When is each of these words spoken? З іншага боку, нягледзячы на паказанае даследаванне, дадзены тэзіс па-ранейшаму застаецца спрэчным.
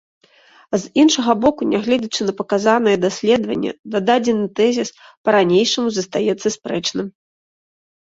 З 0.75 0.79
іншага 1.03 1.35
боку, 1.43 1.61
нягледзячы 1.73 2.21
на 2.31 2.35
паказанае 2.41 2.95
даследаванне, 3.05 3.71
дадзены 4.09 4.45
тэзіс 4.63 4.89
па-ранейшаму 5.23 5.89
застаецца 6.03 6.47
спрэчным. 6.61 7.07